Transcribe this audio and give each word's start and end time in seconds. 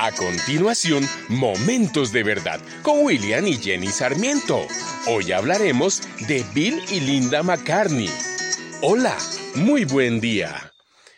A 0.00 0.12
continuación, 0.12 1.04
Momentos 1.28 2.12
de 2.12 2.22
Verdad 2.22 2.60
con 2.82 3.04
William 3.04 3.44
y 3.48 3.54
Jenny 3.54 3.88
Sarmiento. 3.88 4.64
Hoy 5.08 5.32
hablaremos 5.32 6.02
de 6.28 6.44
Bill 6.54 6.80
y 6.92 7.00
Linda 7.00 7.42
McCartney. 7.42 8.08
Hola, 8.80 9.18
muy 9.56 9.84
buen 9.84 10.20
día. 10.20 10.72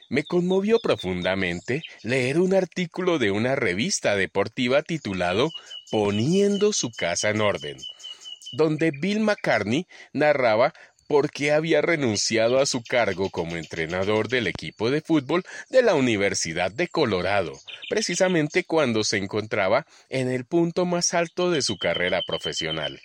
Me 0.09 0.25
conmovió 0.25 0.81
profundamente 0.81 1.83
leer 2.03 2.41
un 2.41 2.55
artículo 2.55 3.19
de 3.19 3.31
una 3.31 3.55
revista 3.55 4.17
deportiva 4.17 4.81
titulado 4.81 5.51
Poniendo 5.91 6.73
su 6.73 6.91
casa 6.91 7.29
en 7.29 7.43
orden, 7.43 7.77
donde 8.53 8.93
Bill 8.99 9.21
McCartney 9.21 9.87
narraba 10.15 10.73
porque 11.11 11.51
había 11.51 11.83
renunciado 11.83 12.61
a 12.61 12.67
su 12.67 12.85
cargo 12.85 13.31
como 13.31 13.57
entrenador 13.57 14.29
del 14.29 14.47
equipo 14.47 14.93
de 14.93 15.01
fútbol 15.01 15.43
de 15.69 15.83
la 15.83 15.97
Universidad 15.97 16.71
de 16.71 16.87
Colorado, 16.87 17.59
precisamente 17.89 18.63
cuando 18.63 19.03
se 19.03 19.17
encontraba 19.17 19.89
en 20.09 20.31
el 20.31 20.45
punto 20.45 20.87
más 20.87 21.13
alto 21.13 21.51
de 21.51 21.63
su 21.63 21.79
carrera 21.79 22.23
profesional. 22.25 23.01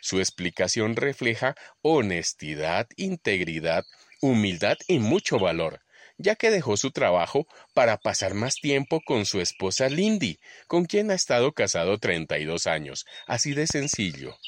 Su 0.00 0.18
explicación 0.18 0.96
refleja 0.96 1.56
honestidad, 1.82 2.88
integridad, 2.96 3.84
humildad 4.22 4.78
y 4.88 4.98
mucho 4.98 5.38
valor, 5.38 5.82
ya 6.16 6.36
que 6.36 6.50
dejó 6.50 6.78
su 6.78 6.90
trabajo 6.90 7.46
para 7.74 7.98
pasar 7.98 8.32
más 8.32 8.54
tiempo 8.54 9.02
con 9.04 9.26
su 9.26 9.42
esposa 9.42 9.90
Lindy, 9.90 10.40
con 10.68 10.86
quien 10.86 11.10
ha 11.10 11.14
estado 11.14 11.52
casado 11.52 11.98
32 11.98 12.66
años, 12.66 13.04
así 13.26 13.52
de 13.52 13.66
sencillo. 13.66 14.38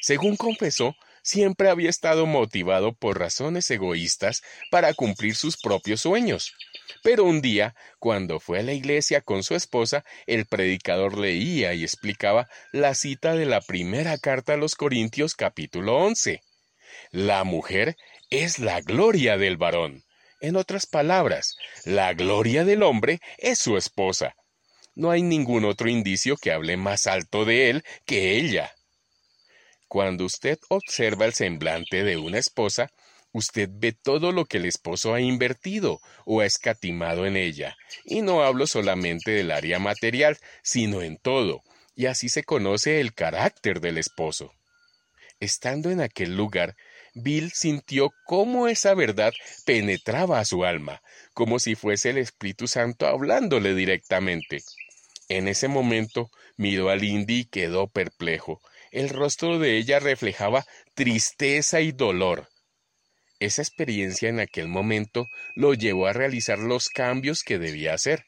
Según 0.00 0.36
confesó, 0.36 0.96
siempre 1.22 1.70
había 1.70 1.90
estado 1.90 2.26
motivado 2.26 2.92
por 2.92 3.18
razones 3.18 3.70
egoístas 3.70 4.42
para 4.70 4.92
cumplir 4.94 5.34
sus 5.34 5.56
propios 5.56 6.02
sueños. 6.02 6.52
Pero 7.02 7.24
un 7.24 7.40
día, 7.40 7.74
cuando 7.98 8.40
fue 8.40 8.60
a 8.60 8.62
la 8.62 8.72
iglesia 8.72 9.20
con 9.20 9.42
su 9.42 9.54
esposa, 9.54 10.04
el 10.26 10.46
predicador 10.46 11.18
leía 11.18 11.74
y 11.74 11.82
explicaba 11.82 12.48
la 12.72 12.94
cita 12.94 13.34
de 13.34 13.46
la 13.46 13.60
primera 13.60 14.18
carta 14.18 14.54
a 14.54 14.56
los 14.56 14.74
Corintios 14.74 15.34
capítulo 15.34 15.96
11. 15.96 16.42
La 17.10 17.44
mujer 17.44 17.96
es 18.30 18.58
la 18.58 18.80
gloria 18.80 19.36
del 19.36 19.56
varón. 19.56 20.04
En 20.40 20.56
otras 20.56 20.86
palabras, 20.86 21.56
la 21.84 22.12
gloria 22.14 22.64
del 22.64 22.82
hombre 22.82 23.20
es 23.38 23.58
su 23.58 23.76
esposa. 23.76 24.34
No 24.94 25.10
hay 25.10 25.22
ningún 25.22 25.64
otro 25.64 25.88
indicio 25.88 26.36
que 26.36 26.52
hable 26.52 26.76
más 26.76 27.06
alto 27.06 27.44
de 27.44 27.70
él 27.70 27.84
que 28.04 28.36
ella. 28.36 28.72
Cuando 29.92 30.24
usted 30.24 30.58
observa 30.70 31.26
el 31.26 31.34
semblante 31.34 32.02
de 32.02 32.16
una 32.16 32.38
esposa, 32.38 32.90
usted 33.30 33.68
ve 33.70 33.92
todo 33.92 34.32
lo 34.32 34.46
que 34.46 34.56
el 34.56 34.64
esposo 34.64 35.12
ha 35.12 35.20
invertido 35.20 36.00
o 36.24 36.40
ha 36.40 36.46
escatimado 36.46 37.26
en 37.26 37.36
ella. 37.36 37.76
Y 38.06 38.22
no 38.22 38.42
hablo 38.42 38.66
solamente 38.66 39.32
del 39.32 39.50
área 39.50 39.78
material, 39.78 40.38
sino 40.62 41.02
en 41.02 41.18
todo, 41.18 41.60
y 41.94 42.06
así 42.06 42.30
se 42.30 42.42
conoce 42.42 43.00
el 43.00 43.12
carácter 43.12 43.80
del 43.80 43.98
esposo. 43.98 44.54
Estando 45.40 45.90
en 45.90 46.00
aquel 46.00 46.36
lugar, 46.36 46.74
Bill 47.12 47.52
sintió 47.52 48.14
cómo 48.24 48.68
esa 48.68 48.94
verdad 48.94 49.34
penetraba 49.66 50.40
a 50.40 50.46
su 50.46 50.64
alma, 50.64 51.02
como 51.34 51.58
si 51.58 51.74
fuese 51.74 52.08
el 52.08 52.16
Espíritu 52.16 52.66
Santo 52.66 53.06
hablándole 53.06 53.74
directamente. 53.74 54.62
En 55.28 55.48
ese 55.48 55.68
momento 55.68 56.30
miró 56.56 56.88
a 56.88 56.96
Lindy 56.96 57.40
y 57.40 57.44
quedó 57.44 57.88
perplejo. 57.88 58.62
El 58.92 59.08
rostro 59.08 59.58
de 59.58 59.78
ella 59.78 60.00
reflejaba 60.00 60.66
tristeza 60.94 61.80
y 61.80 61.92
dolor. 61.92 62.48
Esa 63.40 63.62
experiencia 63.62 64.28
en 64.28 64.38
aquel 64.38 64.68
momento 64.68 65.26
lo 65.56 65.72
llevó 65.72 66.06
a 66.06 66.12
realizar 66.12 66.58
los 66.58 66.90
cambios 66.90 67.42
que 67.42 67.58
debía 67.58 67.94
hacer, 67.94 68.24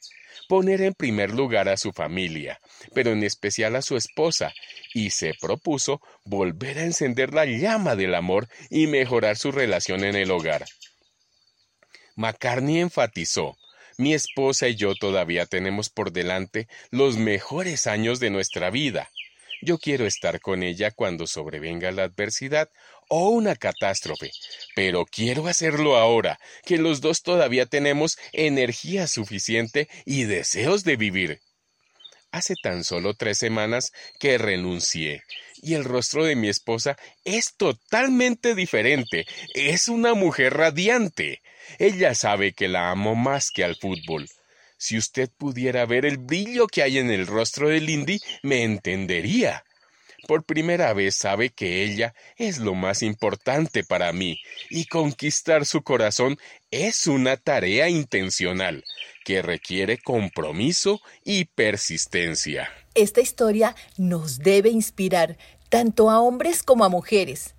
poner 0.48 0.80
en 0.80 0.94
primer 0.94 1.32
lugar 1.32 1.68
a 1.68 1.76
su 1.76 1.92
familia, 1.92 2.60
pero 2.94 3.12
en 3.12 3.22
especial 3.22 3.76
a 3.76 3.82
su 3.82 3.96
esposa, 3.96 4.54
y 4.94 5.10
se 5.10 5.34
propuso 5.38 6.00
volver 6.24 6.78
a 6.78 6.84
encender 6.84 7.34
la 7.34 7.44
llama 7.44 7.94
del 7.94 8.14
amor 8.14 8.48
y 8.70 8.86
mejorar 8.86 9.36
su 9.36 9.52
relación 9.52 10.02
en 10.02 10.16
el 10.16 10.30
hogar. 10.30 10.64
McCartney 12.16 12.80
enfatizó 12.80 13.56
mi 13.96 14.14
esposa 14.14 14.66
y 14.68 14.74
yo 14.74 14.94
todavía 14.94 15.46
tenemos 15.46 15.90
por 15.90 16.10
delante 16.10 16.68
los 16.90 17.16
mejores 17.16 17.86
años 17.86 18.18
de 18.18 18.30
nuestra 18.30 18.70
vida. 18.70 19.10
Yo 19.64 19.78
quiero 19.78 20.04
estar 20.04 20.42
con 20.42 20.62
ella 20.62 20.90
cuando 20.90 21.26
sobrevenga 21.26 21.90
la 21.90 22.02
adversidad 22.02 22.68
o 23.08 23.30
una 23.30 23.56
catástrofe, 23.56 24.30
pero 24.76 25.06
quiero 25.06 25.46
hacerlo 25.46 25.96
ahora, 25.96 26.38
que 26.66 26.76
los 26.76 27.00
dos 27.00 27.22
todavía 27.22 27.64
tenemos 27.64 28.18
energía 28.34 29.06
suficiente 29.06 29.88
y 30.04 30.24
deseos 30.24 30.84
de 30.84 30.96
vivir. 30.96 31.40
Hace 32.30 32.56
tan 32.62 32.84
solo 32.84 33.14
tres 33.14 33.38
semanas 33.38 33.92
que 34.20 34.36
renuncié, 34.36 35.22
y 35.62 35.72
el 35.72 35.84
rostro 35.84 36.26
de 36.26 36.36
mi 36.36 36.50
esposa 36.50 36.98
es 37.24 37.54
totalmente 37.56 38.54
diferente. 38.54 39.24
Es 39.54 39.88
una 39.88 40.12
mujer 40.12 40.58
radiante. 40.58 41.40
Ella 41.78 42.14
sabe 42.14 42.52
que 42.52 42.68
la 42.68 42.90
amo 42.90 43.14
más 43.14 43.48
que 43.50 43.64
al 43.64 43.76
fútbol. 43.76 44.28
Si 44.84 44.98
usted 44.98 45.30
pudiera 45.38 45.86
ver 45.86 46.04
el 46.04 46.18
brillo 46.18 46.66
que 46.66 46.82
hay 46.82 46.98
en 46.98 47.10
el 47.10 47.26
rostro 47.26 47.70
de 47.70 47.80
Lindy, 47.80 48.20
me 48.42 48.64
entendería. 48.64 49.64
Por 50.28 50.44
primera 50.44 50.92
vez 50.92 51.14
sabe 51.14 51.48
que 51.48 51.82
ella 51.84 52.14
es 52.36 52.58
lo 52.58 52.74
más 52.74 53.02
importante 53.02 53.82
para 53.82 54.12
mí, 54.12 54.38
y 54.68 54.84
conquistar 54.84 55.64
su 55.64 55.80
corazón 55.80 56.36
es 56.70 57.06
una 57.06 57.38
tarea 57.38 57.88
intencional 57.88 58.84
que 59.24 59.40
requiere 59.40 59.96
compromiso 59.96 61.00
y 61.24 61.46
persistencia. 61.46 62.68
Esta 62.94 63.22
historia 63.22 63.74
nos 63.96 64.40
debe 64.40 64.68
inspirar 64.68 65.38
tanto 65.70 66.10
a 66.10 66.20
hombres 66.20 66.62
como 66.62 66.84
a 66.84 66.90
mujeres 66.90 67.54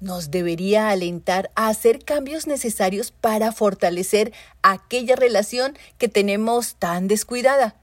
nos 0.00 0.30
debería 0.30 0.90
alentar 0.90 1.50
a 1.54 1.68
hacer 1.68 2.04
cambios 2.04 2.46
necesarios 2.46 3.12
para 3.12 3.52
fortalecer 3.52 4.32
aquella 4.62 5.14
relación 5.14 5.78
que 5.98 6.08
tenemos 6.08 6.74
tan 6.76 7.06
descuidada. 7.06 7.76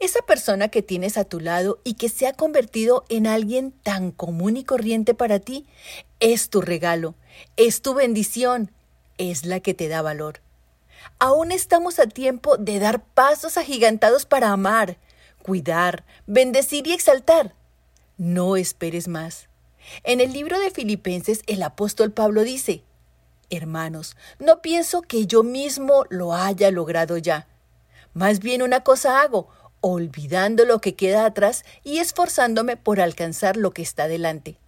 Esa 0.00 0.20
persona 0.22 0.68
que 0.68 0.82
tienes 0.82 1.16
a 1.16 1.24
tu 1.24 1.40
lado 1.40 1.80
y 1.84 1.94
que 1.94 2.08
se 2.08 2.26
ha 2.26 2.32
convertido 2.32 3.04
en 3.08 3.26
alguien 3.26 3.70
tan 3.70 4.10
común 4.10 4.56
y 4.56 4.64
corriente 4.64 5.14
para 5.14 5.38
ti, 5.38 5.66
es 6.18 6.50
tu 6.50 6.60
regalo, 6.60 7.14
es 7.56 7.80
tu 7.80 7.94
bendición, 7.94 8.72
es 9.18 9.44
la 9.44 9.60
que 9.60 9.74
te 9.74 9.88
da 9.88 10.02
valor. 10.02 10.40
Aún 11.18 11.52
estamos 11.52 11.98
a 11.98 12.06
tiempo 12.06 12.56
de 12.56 12.78
dar 12.78 13.04
pasos 13.04 13.56
agigantados 13.56 14.26
para 14.26 14.50
amar, 14.50 14.98
cuidar, 15.42 16.04
bendecir 16.26 16.86
y 16.86 16.92
exaltar. 16.92 17.54
No 18.16 18.56
esperes 18.56 19.06
más. 19.08 19.48
En 20.02 20.20
el 20.20 20.32
libro 20.32 20.58
de 20.58 20.70
Filipenses 20.70 21.42
el 21.46 21.62
apóstol 21.62 22.12
Pablo 22.12 22.42
dice, 22.42 22.82
Hermanos, 23.50 24.16
no 24.38 24.62
pienso 24.62 25.02
que 25.02 25.26
yo 25.26 25.42
mismo 25.42 26.06
lo 26.10 26.34
haya 26.34 26.70
logrado 26.70 27.18
ya. 27.18 27.46
Más 28.12 28.40
bien 28.40 28.62
una 28.62 28.80
cosa 28.80 29.20
hago, 29.20 29.48
olvidando 29.80 30.64
lo 30.64 30.80
que 30.80 30.94
queda 30.94 31.26
atrás 31.26 31.64
y 31.82 31.98
esforzándome 31.98 32.76
por 32.76 33.00
alcanzar 33.00 33.56
lo 33.56 33.72
que 33.72 33.82
está 33.82 34.08
delante. 34.08 34.58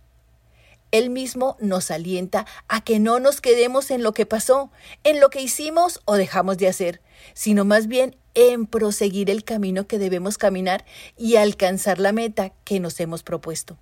Él 0.92 1.10
mismo 1.10 1.56
nos 1.58 1.90
alienta 1.90 2.46
a 2.68 2.82
que 2.82 3.00
no 3.00 3.18
nos 3.18 3.40
quedemos 3.40 3.90
en 3.90 4.02
lo 4.02 4.12
que 4.12 4.26
pasó, 4.26 4.70
en 5.04 5.20
lo 5.20 5.30
que 5.30 5.40
hicimos 5.40 6.00
o 6.04 6.14
dejamos 6.14 6.58
de 6.58 6.68
hacer, 6.68 7.00
sino 7.34 7.64
más 7.64 7.86
bien 7.86 8.16
en 8.34 8.66
proseguir 8.66 9.30
el 9.30 9.42
camino 9.42 9.86
que 9.86 9.98
debemos 9.98 10.38
caminar 10.38 10.84
y 11.16 11.36
alcanzar 11.36 11.98
la 11.98 12.12
meta 12.12 12.52
que 12.64 12.78
nos 12.78 13.00
hemos 13.00 13.22
propuesto. 13.22 13.78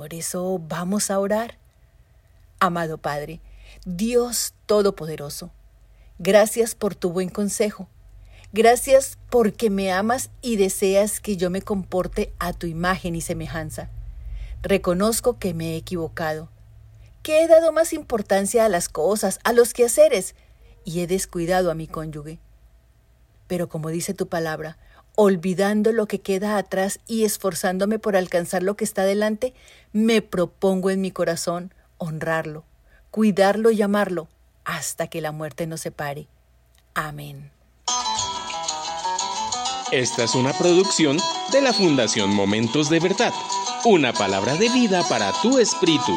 Por 0.00 0.14
eso 0.14 0.58
vamos 0.66 1.10
a 1.10 1.18
orar. 1.18 1.58
Amado 2.58 2.96
Padre, 2.96 3.42
Dios 3.84 4.54
Todopoderoso, 4.64 5.50
gracias 6.18 6.74
por 6.74 6.94
tu 6.94 7.12
buen 7.12 7.28
consejo. 7.28 7.86
Gracias 8.54 9.18
porque 9.28 9.68
me 9.68 9.92
amas 9.92 10.30
y 10.40 10.56
deseas 10.56 11.20
que 11.20 11.36
yo 11.36 11.50
me 11.50 11.60
comporte 11.60 12.32
a 12.38 12.54
tu 12.54 12.66
imagen 12.66 13.14
y 13.14 13.20
semejanza. 13.20 13.90
Reconozco 14.62 15.38
que 15.38 15.52
me 15.52 15.74
he 15.74 15.76
equivocado, 15.76 16.48
que 17.22 17.42
he 17.42 17.46
dado 17.46 17.70
más 17.70 17.92
importancia 17.92 18.64
a 18.64 18.70
las 18.70 18.88
cosas, 18.88 19.38
a 19.44 19.52
los 19.52 19.74
quehaceres, 19.74 20.34
y 20.82 21.00
he 21.00 21.06
descuidado 21.06 21.70
a 21.70 21.74
mi 21.74 21.86
cónyuge. 21.86 22.38
Pero 23.48 23.68
como 23.68 23.90
dice 23.90 24.14
tu 24.14 24.28
palabra, 24.28 24.78
olvidando 25.22 25.92
lo 25.92 26.06
que 26.06 26.22
queda 26.22 26.56
atrás 26.56 26.98
y 27.06 27.24
esforzándome 27.24 27.98
por 27.98 28.16
alcanzar 28.16 28.62
lo 28.62 28.74
que 28.74 28.84
está 28.84 29.04
delante, 29.04 29.52
me 29.92 30.22
propongo 30.22 30.88
en 30.88 31.02
mi 31.02 31.10
corazón 31.10 31.74
honrarlo, 31.98 32.64
cuidarlo 33.10 33.70
y 33.70 33.82
amarlo 33.82 34.28
hasta 34.64 35.08
que 35.08 35.20
la 35.20 35.30
muerte 35.30 35.66
nos 35.66 35.82
separe. 35.82 36.26
Amén. 36.94 37.50
Esta 39.92 40.24
es 40.24 40.34
una 40.34 40.54
producción 40.54 41.18
de 41.52 41.60
la 41.60 41.74
Fundación 41.74 42.34
Momentos 42.34 42.88
de 42.88 43.00
Verdad, 43.00 43.34
una 43.84 44.14
palabra 44.14 44.54
de 44.54 44.70
vida 44.70 45.02
para 45.06 45.32
tu 45.42 45.58
espíritu. 45.58 46.16